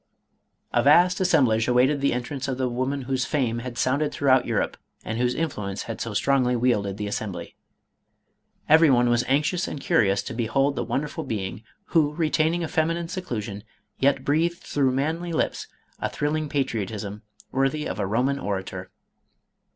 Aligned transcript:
A 0.73 0.81
vast 0.81 1.19
assemblage 1.21 1.67
awaited 1.67 2.01
the 2.01 2.11
entrance 2.11 2.47
of 2.47 2.57
the 2.57 2.67
wo 2.67 2.85
man 2.85 3.03
whose 3.03 3.23
fame 3.25 3.59
had 3.59 3.77
sounded 3.77 4.11
throughout 4.11 4.47
Europe, 4.47 4.75
and 5.05 5.19
whose 5.19 5.35
influence 5.35 5.83
had 5.83 6.01
so 6.01 6.15
strongly 6.15 6.55
wielded 6.55 6.97
the 6.97 7.05
Assembly. 7.05 7.55
MADAME 8.67 8.89
ROLAND. 8.89 9.09
507 9.09 9.09
Every 9.09 9.09
one 9.09 9.09
was 9.11 9.31
anxious 9.31 9.67
and 9.67 9.79
curious 9.79 10.23
to 10.23 10.33
behold 10.33 10.75
the 10.75 10.83
won 10.83 11.01
derful 11.01 11.23
being 11.23 11.61
who 11.89 12.15
retaining 12.15 12.63
a 12.63 12.67
feminine 12.67 13.09
seclusion, 13.09 13.63
yet 13.99 14.25
breathed 14.25 14.63
through 14.63 14.91
manly 14.91 15.33
lips 15.33 15.67
a 15.99 16.09
thrilling 16.09 16.49
patriotism 16.49 17.21
worthy 17.51 17.85
of 17.87 17.99
a 17.99 18.03
Eoman 18.05 18.43
orator. 18.43 18.89